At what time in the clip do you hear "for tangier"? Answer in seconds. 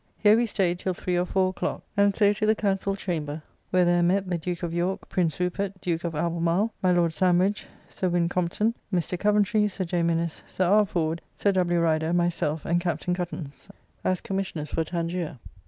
14.71-15.37